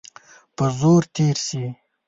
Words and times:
په 0.55 0.65
زور 0.79 1.03
تېر 1.15 1.37
سي. 1.47 1.63